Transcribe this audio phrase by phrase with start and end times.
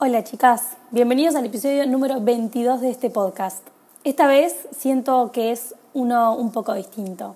[0.00, 3.66] Hola chicas, bienvenidos al episodio número 22 de este podcast.
[4.04, 7.34] Esta vez siento que es uno un poco distinto,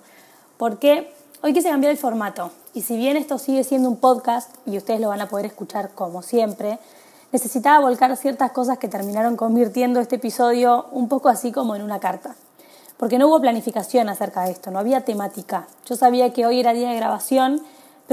[0.55, 4.77] porque hoy quise cambiar el formato y si bien esto sigue siendo un podcast y
[4.77, 6.79] ustedes lo van a poder escuchar como siempre,
[7.33, 11.99] necesitaba volcar ciertas cosas que terminaron convirtiendo este episodio un poco así como en una
[11.99, 12.33] carta.
[12.95, 15.67] Porque no hubo planificación acerca de esto, no había temática.
[15.85, 17.61] Yo sabía que hoy era día de grabación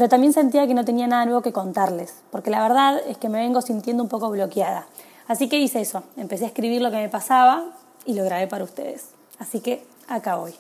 [0.00, 3.29] pero también sentía que no tenía nada nuevo que contarles, porque la verdad es que
[3.29, 4.87] me vengo sintiendo un poco bloqueada.
[5.29, 7.66] Así que hice eso, empecé a escribir lo que me pasaba
[8.06, 9.09] y lo grabé para ustedes.
[9.38, 10.54] Así que acá voy.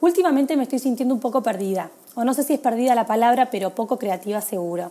[0.00, 3.50] Últimamente me estoy sintiendo un poco perdida, o no sé si es perdida la palabra,
[3.50, 4.90] pero poco creativa seguro.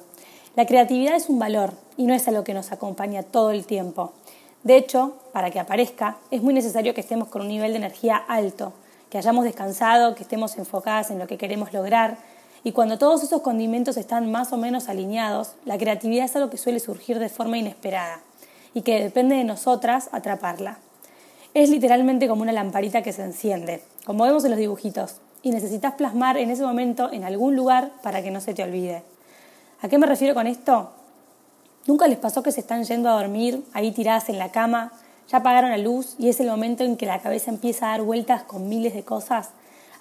[0.55, 4.13] La creatividad es un valor y no es algo que nos acompaña todo el tiempo.
[4.61, 8.17] De hecho, para que aparezca, es muy necesario que estemos con un nivel de energía
[8.17, 8.73] alto,
[9.09, 12.19] que hayamos descansado, que estemos enfocadas en lo que queremos lograr,
[12.63, 16.57] y cuando todos esos condimentos están más o menos alineados, la creatividad es algo que
[16.57, 18.21] suele surgir de forma inesperada
[18.73, 20.79] y que depende de nosotras atraparla.
[21.53, 25.93] Es literalmente como una lamparita que se enciende, como vemos en los dibujitos, y necesitas
[25.93, 29.03] plasmar en ese momento en algún lugar para que no se te olvide.
[29.81, 30.91] ¿A qué me refiero con esto?
[31.85, 34.91] ¿Nunca les pasó que se están yendo a dormir ahí tiradas en la cama,
[35.27, 38.01] ya apagaron la luz y es el momento en que la cabeza empieza a dar
[38.01, 39.51] vueltas con miles de cosas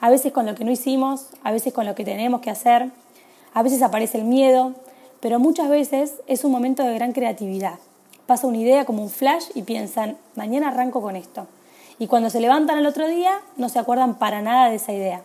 [0.01, 2.91] a veces con lo que no hicimos, a veces con lo que tenemos que hacer,
[3.55, 4.75] a veces aparece el miedo,
[5.21, 7.79] pero muchas veces es un momento de gran creatividad.
[8.27, 11.47] Pasa una idea como un flash y piensan, mañana arranco con esto.
[11.99, 15.23] Y cuando se levantan al otro día, no se acuerdan para nada de esa idea.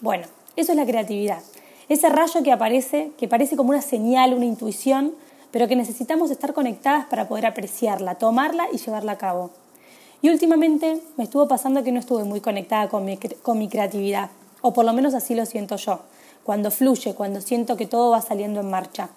[0.00, 0.26] Bueno,
[0.56, 1.42] eso es la creatividad.
[1.88, 5.14] Ese rayo que aparece, que parece como una señal, una intuición,
[5.50, 9.50] pero que necesitamos estar conectadas para poder apreciarla, tomarla y llevarla a cabo.
[10.22, 14.84] Y últimamente me estuvo pasando que no estuve muy conectada con mi, creatividad, o por
[14.84, 16.00] lo menos así lo siento yo,
[16.44, 19.08] cuando fluye, cuando siento que todo va saliendo en marcha.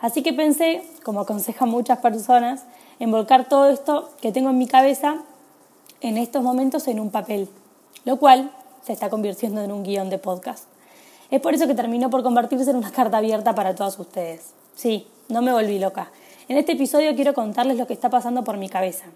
[0.00, 2.64] Así que pensé, como aconsejan muchas personas,
[2.98, 5.22] en volcar todo esto que tengo en mi cabeza
[6.02, 7.48] en estos momentos en un papel,
[8.04, 8.50] lo cual
[8.82, 10.64] se está convirtiendo en un guion de podcast.
[11.30, 14.52] Es por eso que terminó por convertirse en una carta abierta para todos ustedes.
[14.74, 16.10] Sí, no me volví loca.
[16.48, 19.06] En este episodio quiero contarles lo que está pasando por mi cabeza,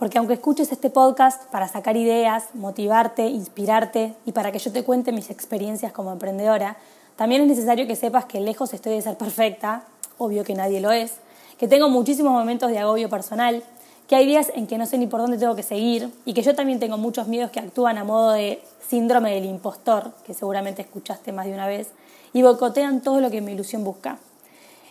[0.00, 4.82] porque aunque escuches este podcast para sacar ideas, motivarte, inspirarte y para que yo te
[4.82, 6.78] cuente mis experiencias como emprendedora,
[7.16, 9.84] también es necesario que sepas que lejos estoy de ser perfecta,
[10.16, 11.16] obvio que nadie lo es,
[11.58, 13.62] que tengo muchísimos momentos de agobio personal,
[14.08, 16.40] que hay días en que no sé ni por dónde tengo que seguir y que
[16.40, 20.80] yo también tengo muchos miedos que actúan a modo de síndrome del impostor, que seguramente
[20.80, 21.88] escuchaste más de una vez,
[22.32, 24.16] y boicotean todo lo que mi ilusión busca.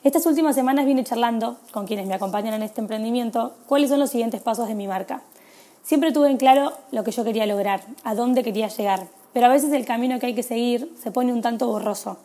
[0.02, 4.10] Estas últimas semanas vine charlando con quienes me acompañan en este emprendimiento cuáles son los
[4.10, 5.24] siguientes pasos de mi marca.
[5.84, 9.50] Siempre tuve en claro lo que yo quería lograr, a dónde quería llegar, pero a
[9.50, 12.18] veces el camino que hay que seguir se pone un tanto borroso.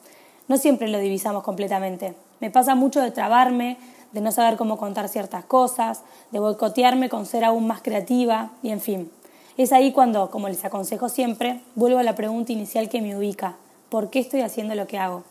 [0.47, 2.15] No siempre lo divisamos completamente.
[2.39, 3.77] Me pasa mucho de trabarme,
[4.13, 8.71] de no saber cómo contar ciertas cosas, de boicotearme con ser aún más creativa y
[8.71, 9.11] en fin.
[9.57, 13.57] Es ahí cuando, como les aconsejo siempre, vuelvo a la pregunta inicial que me ubica.
[13.89, 15.25] ¿Por qué estoy haciendo lo que hago?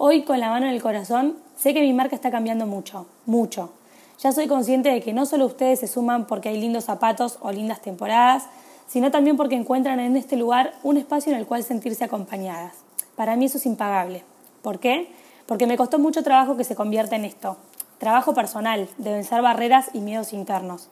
[0.00, 3.72] Hoy, con la mano en el corazón, sé que mi marca está cambiando mucho, mucho.
[4.20, 7.50] Ya soy consciente de que no solo ustedes se suman porque hay lindos zapatos o
[7.50, 8.44] lindas temporadas,
[8.86, 12.74] sino también porque encuentran en este lugar un espacio en el cual sentirse acompañadas.
[13.16, 14.22] Para mí eso es impagable.
[14.62, 15.10] ¿Por qué?
[15.46, 17.56] Porque me costó mucho trabajo que se convierta en esto.
[17.98, 20.90] Trabajo personal, de vencer barreras y miedos internos.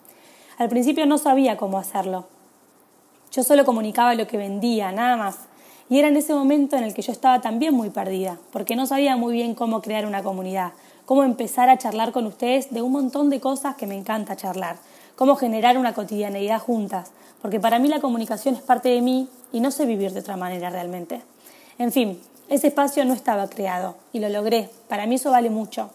[0.58, 2.26] Al principio no sabía cómo hacerlo.
[3.30, 5.46] Yo solo comunicaba lo que vendía, nada más.
[5.88, 8.86] Y era en ese momento en el que yo estaba también muy perdida, porque no
[8.86, 10.72] sabía muy bien cómo crear una comunidad,
[11.04, 14.78] cómo empezar a charlar con ustedes de un montón de cosas que me encanta charlar,
[15.14, 19.60] cómo generar una cotidianeidad juntas, porque para mí la comunicación es parte de mí y
[19.60, 21.22] no sé vivir de otra manera realmente.
[21.78, 25.90] En fin, ese espacio no estaba creado y lo logré, para mí eso vale mucho.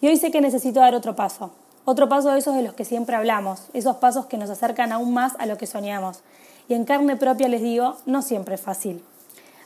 [0.00, 1.50] Y hoy sé que necesito dar otro paso,
[1.84, 5.12] otro paso de esos de los que siempre hablamos, esos pasos que nos acercan aún
[5.12, 6.20] más a lo que soñamos.
[6.68, 9.02] Y en carne propia les digo, no siempre es fácil.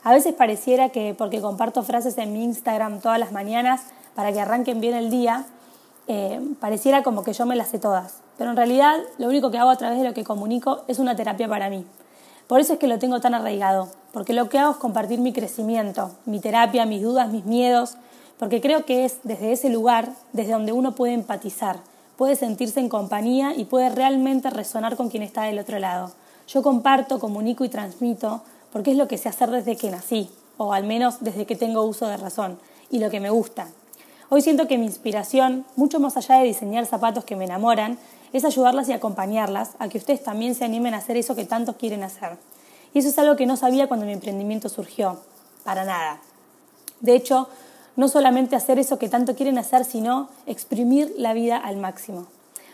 [0.03, 3.81] A veces pareciera que porque comparto frases en mi Instagram todas las mañanas
[4.15, 5.45] para que arranquen bien el día,
[6.07, 8.21] eh, pareciera como que yo me las sé todas.
[8.37, 11.15] Pero en realidad lo único que hago a través de lo que comunico es una
[11.15, 11.85] terapia para mí.
[12.47, 15.33] Por eso es que lo tengo tan arraigado, porque lo que hago es compartir mi
[15.33, 17.95] crecimiento, mi terapia, mis dudas, mis miedos,
[18.39, 21.77] porque creo que es desde ese lugar desde donde uno puede empatizar,
[22.17, 26.11] puede sentirse en compañía y puede realmente resonar con quien está del otro lado.
[26.47, 30.73] Yo comparto, comunico y transmito porque es lo que sé hacer desde que nací, o
[30.73, 33.67] al menos desde que tengo uso de razón, y lo que me gusta.
[34.29, 37.97] Hoy siento que mi inspiración, mucho más allá de diseñar zapatos que me enamoran,
[38.31, 41.77] es ayudarlas y acompañarlas a que ustedes también se animen a hacer eso que tanto
[41.77, 42.37] quieren hacer.
[42.93, 45.19] Y eso es algo que no sabía cuando mi emprendimiento surgió,
[45.63, 46.19] para nada.
[46.99, 47.49] De hecho,
[47.95, 52.27] no solamente hacer eso que tanto quieren hacer, sino exprimir la vida al máximo.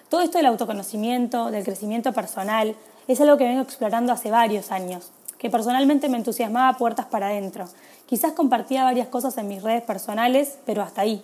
[0.09, 2.75] Todo esto del autoconocimiento, del crecimiento personal,
[3.07, 7.65] es algo que vengo explorando hace varios años, que personalmente me entusiasmaba puertas para adentro.
[8.05, 11.23] Quizás compartía varias cosas en mis redes personales, pero hasta ahí.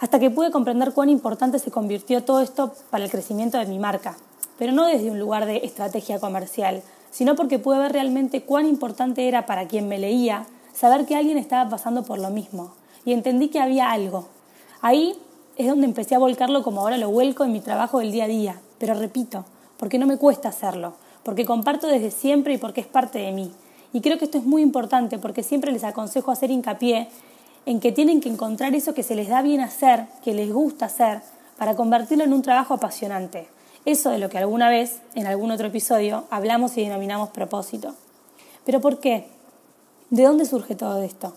[0.00, 3.78] Hasta que pude comprender cuán importante se convirtió todo esto para el crecimiento de mi
[3.78, 4.16] marca.
[4.58, 9.26] Pero no desde un lugar de estrategia comercial, sino porque pude ver realmente cuán importante
[9.28, 12.74] era para quien me leía saber que alguien estaba pasando por lo mismo.
[13.04, 14.28] Y entendí que había algo.
[14.80, 15.18] Ahí
[15.56, 18.28] es donde empecé a volcarlo como ahora lo vuelco en mi trabajo del día a
[18.28, 18.60] día.
[18.78, 19.44] Pero repito,
[19.76, 20.94] porque no me cuesta hacerlo,
[21.28, 23.52] porque comparto desde siempre y porque es parte de mí.
[23.92, 27.08] Y creo que esto es muy importante porque siempre les aconsejo hacer hincapié
[27.66, 30.86] en que tienen que encontrar eso que se les da bien hacer, que les gusta
[30.86, 31.20] hacer,
[31.58, 33.46] para convertirlo en un trabajo apasionante.
[33.84, 37.94] Eso de lo que alguna vez, en algún otro episodio, hablamos y denominamos propósito.
[38.64, 39.26] ¿Pero por qué?
[40.08, 41.34] ¿De dónde surge todo esto?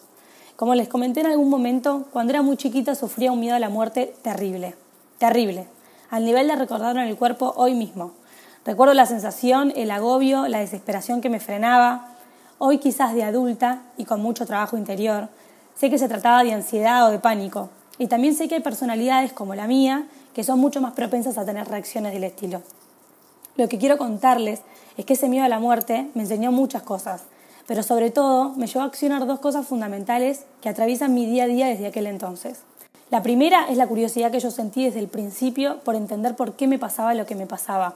[0.55, 3.67] Como les comenté en algún momento, cuando era muy chiquita sufría un miedo a la
[3.67, 4.73] muerte terrible,
[5.17, 5.67] terrible,
[6.09, 8.20] al nivel de recordarlo en el cuerpo hoy mismo.
[8.63, 12.09] Recuerdo la sensación, el agobio, la desesperación que me frenaba.
[12.59, 15.29] Hoy quizás de adulta y con mucho trabajo interior,
[15.75, 17.71] sé que se trataba de ansiedad o de pánico.
[17.97, 20.05] Y también sé que hay personalidades como la mía
[20.35, 22.61] que son mucho más propensas a tener reacciones del estilo.
[23.57, 24.61] Lo que quiero contarles
[24.95, 27.23] es que ese miedo a la muerte me enseñó muchas cosas,
[27.65, 31.47] pero sobre todo me llevó a accionar dos cosas fundamentales que atraviesan mi día a
[31.47, 32.59] día desde aquel entonces.
[33.09, 36.67] La primera es la curiosidad que yo sentí desde el principio por entender por qué
[36.67, 37.95] me pasaba lo que me pasaba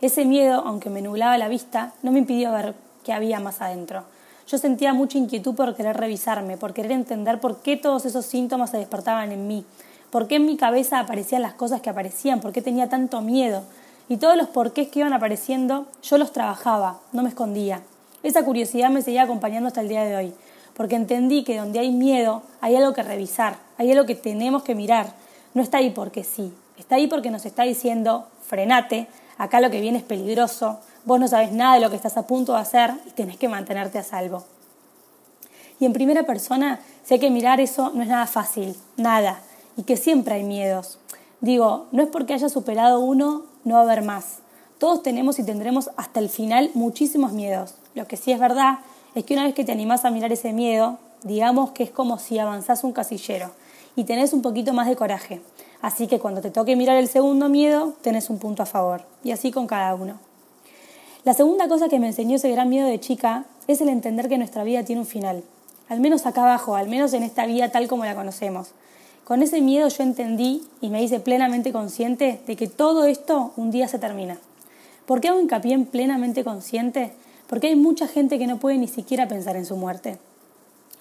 [0.00, 4.04] ese miedo, aunque me nublaba la vista, no me impidió ver qué había más adentro.
[4.46, 8.70] Yo sentía mucha inquietud por querer revisarme, por querer entender por qué todos esos síntomas
[8.70, 9.64] se despertaban en mí,
[10.10, 13.62] por qué en mi cabeza aparecían las cosas que aparecían, por qué tenía tanto miedo.
[14.08, 17.82] Y todos los porqués que iban apareciendo, yo los trabajaba, no me escondía.
[18.22, 20.34] Esa curiosidad me seguía acompañando hasta el día de hoy,
[20.74, 24.76] porque entendí que donde hay miedo hay algo que revisar, hay algo que tenemos que
[24.76, 25.12] mirar.
[25.54, 29.80] No está ahí porque sí, está ahí porque nos está diciendo, frenate, acá lo que
[29.80, 32.92] viene es peligroso, vos no sabes nada de lo que estás a punto de hacer
[33.06, 34.44] y tenés que mantenerte a salvo.
[35.78, 39.40] Y en primera persona sé que mirar eso no es nada fácil, nada,
[39.76, 40.98] y que siempre hay miedos.
[41.40, 44.38] Digo, no es porque haya superado uno, no va a haber más.
[44.78, 47.74] Todos tenemos y tendremos hasta el final muchísimos miedos.
[47.94, 48.78] Lo que sí es verdad
[49.14, 52.18] es que una vez que te animás a mirar ese miedo, digamos que es como
[52.18, 53.50] si avanzás un casillero
[53.96, 55.40] y tenés un poquito más de coraje.
[55.82, 59.02] Así que cuando te toque mirar el segundo miedo, tenés un punto a favor.
[59.22, 60.18] Y así con cada uno.
[61.24, 64.38] La segunda cosa que me enseñó ese gran miedo de chica es el entender que
[64.38, 65.42] nuestra vida tiene un final.
[65.88, 68.68] Al menos acá abajo, al menos en esta vida tal como la conocemos.
[69.24, 73.72] Con ese miedo yo entendí y me hice plenamente consciente de que todo esto un
[73.72, 74.38] día se termina.
[75.04, 77.12] ¿Por qué hago hincapié en plenamente consciente?
[77.48, 80.18] Porque hay mucha gente que no puede ni siquiera pensar en su muerte.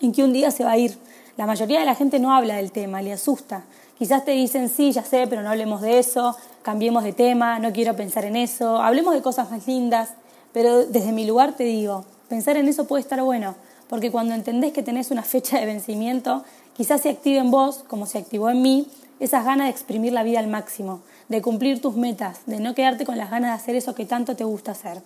[0.01, 0.97] En que un día se va a ir.
[1.37, 3.65] La mayoría de la gente no habla del tema, le asusta.
[3.97, 7.71] Quizás te dicen, sí, ya sé, pero no hablemos de eso, cambiemos de tema, no
[7.71, 10.09] quiero pensar en eso, hablemos de cosas más lindas,
[10.51, 13.55] pero desde mi lugar te digo, pensar en eso puede estar bueno,
[13.87, 16.43] porque cuando entendés que tenés una fecha de vencimiento,
[16.75, 18.87] quizás se active en vos, como se activó en mí,
[19.21, 20.99] esas ganas de exprimir la vida al máximo,
[21.29, 24.35] de cumplir tus metas, de no quedarte con las ganas de hacer eso que tanto
[24.35, 25.01] te gusta hacer.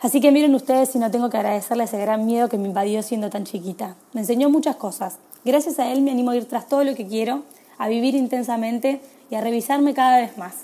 [0.00, 3.02] Así que miren ustedes si no tengo que agradecerle ese gran miedo que me invadió
[3.02, 3.96] siendo tan chiquita.
[4.12, 5.16] Me enseñó muchas cosas.
[5.44, 7.42] Gracias a él me animo a ir tras todo lo que quiero
[7.78, 10.54] a vivir intensamente y a revisarme cada vez más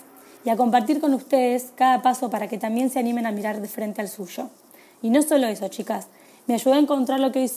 [0.43, 3.67] y a compartir con ustedes cada paso para que también se animen a mirar de
[3.67, 4.49] frente al suyo.
[5.01, 6.07] Y no solo eso, chicas,
[6.47, 7.51] me ayudó a encontrar lo que hoy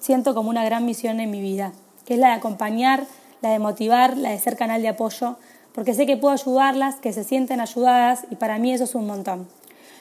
[0.00, 1.72] siento como una gran misión en mi vida,
[2.04, 3.06] que es la de acompañar,
[3.40, 5.36] la de motivar, la de ser canal de apoyo,
[5.72, 9.06] porque sé que puedo ayudarlas, que se sienten ayudadas y para mí eso es un
[9.06, 9.46] montón.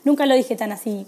[0.04, 1.06] Nunca lo dije tan así,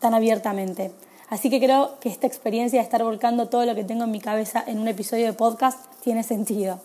[0.00, 0.92] tan abiertamente.
[1.28, 4.20] Así que creo que esta experiencia de estar volcando todo lo que tengo en mi
[4.20, 6.80] cabeza en un episodio de podcast tiene sentido.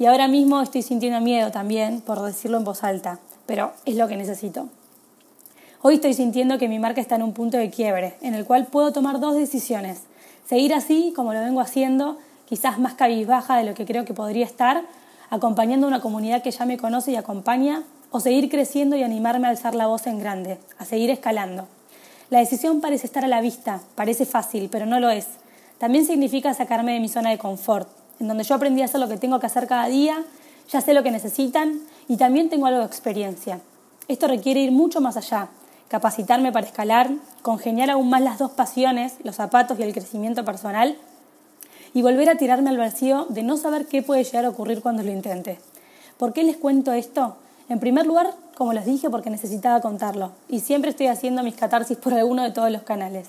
[0.00, 4.06] Y ahora mismo estoy sintiendo miedo también, por decirlo en voz alta, pero es lo
[4.06, 4.68] que necesito.
[5.82, 8.66] Hoy estoy sintiendo que mi marca está en un punto de quiebre, en el cual
[8.66, 10.02] puedo tomar dos decisiones.
[10.46, 12.16] Seguir así, como lo vengo haciendo,
[12.48, 14.84] quizás más cabizbaja de lo que creo que podría estar,
[15.30, 19.48] acompañando a una comunidad que ya me conoce y acompaña, o seguir creciendo y animarme
[19.48, 21.66] a alzar la voz en grande, a seguir escalando.
[22.30, 25.26] La decisión parece estar a la vista, parece fácil, pero no lo es.
[25.78, 27.88] También significa sacarme de mi zona de confort,
[28.20, 30.24] en donde yo aprendí a hacer lo que tengo que hacer cada día,
[30.70, 33.60] ya sé lo que necesitan y también tengo algo de experiencia.
[34.08, 35.48] Esto requiere ir mucho más allá,
[35.88, 37.10] capacitarme para escalar,
[37.42, 40.96] congeniar aún más las dos pasiones, los zapatos y el crecimiento personal,
[41.94, 45.02] y volver a tirarme al vacío de no saber qué puede llegar a ocurrir cuando
[45.02, 45.58] lo intente.
[46.18, 47.36] ¿Por qué les cuento esto?
[47.68, 51.96] En primer lugar, como les dije, porque necesitaba contarlo, y siempre estoy haciendo mis catarsis
[51.96, 53.28] por alguno de todos los canales.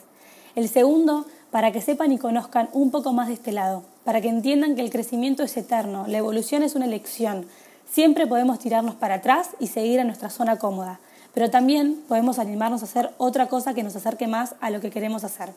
[0.56, 4.28] El segundo, para que sepan y conozcan un poco más de este lado, para que
[4.28, 7.46] entiendan que el crecimiento es eterno, la evolución es una elección.
[7.88, 11.00] Siempre podemos tirarnos para atrás y seguir a nuestra zona cómoda,
[11.36, 14.90] pero también podemos animarnos a hacer otra cosa que nos acerque más a lo que
[14.90, 15.52] queremos hacer.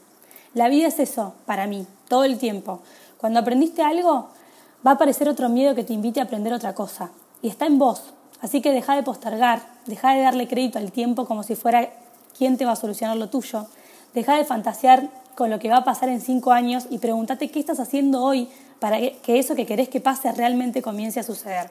[0.53, 2.83] La vida es eso, para mí, todo el tiempo.
[3.17, 4.29] Cuando aprendiste algo,
[4.87, 7.09] va a aparecer otro miedo que te invite a aprender otra cosa.
[7.41, 8.13] Y está en vos.
[8.43, 11.89] Así que deja de postergar, deja de darle crédito al tiempo como si fuera
[12.37, 13.67] quien te va a solucionar lo tuyo.
[14.15, 17.59] Deja de fantasear con lo que va a pasar en cinco años y pregúntate qué
[17.59, 21.71] estás haciendo hoy para que eso que querés que pase realmente comience a suceder.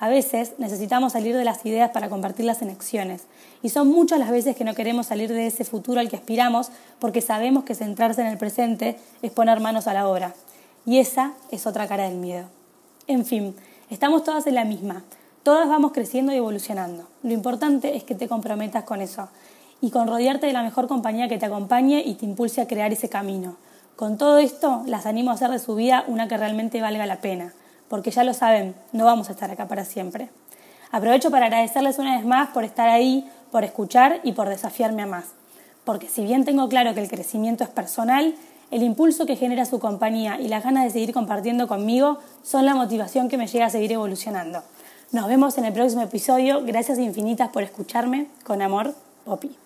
[0.00, 3.22] A veces necesitamos salir de las ideas para convertirlas en acciones.
[3.62, 6.70] Y son muchas las veces que no queremos salir de ese futuro al que aspiramos
[6.98, 10.34] porque sabemos que centrarse en el presente es poner manos a la obra.
[10.86, 12.48] Y esa es otra cara del miedo.
[13.06, 13.54] En fin,
[13.90, 15.04] estamos todas en la misma.
[15.44, 17.06] Todas vamos creciendo y evolucionando.
[17.22, 19.28] Lo importante es que te comprometas con eso
[19.82, 22.90] y con rodearte de la mejor compañía que te acompañe y te impulse a crear
[22.90, 23.56] ese camino.
[23.96, 27.20] Con todo esto, las animo a hacer de su vida una que realmente valga la
[27.20, 27.52] pena
[27.92, 30.30] porque ya lo saben, no vamos a estar acá para siempre.
[30.92, 35.06] Aprovecho para agradecerles una vez más por estar ahí, por escuchar y por desafiarme a
[35.06, 35.26] más.
[35.84, 38.34] Porque si bien tengo claro que el crecimiento es personal,
[38.70, 42.74] el impulso que genera su compañía y las ganas de seguir compartiendo conmigo son la
[42.74, 44.62] motivación que me llega a seguir evolucionando.
[45.10, 46.64] Nos vemos en el próximo episodio.
[46.64, 48.28] Gracias infinitas por escucharme.
[48.42, 48.94] Con amor,
[49.26, 49.61] Poppy.